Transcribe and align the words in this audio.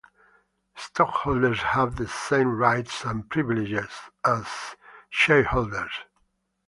Stockholders 0.75 1.59
have 1.61 1.95
the 1.97 2.07
same 2.07 2.57
rights 2.57 3.03
and 3.05 3.29
privileges 3.29 3.91
as 4.25 4.47
shareholders. 5.11 5.91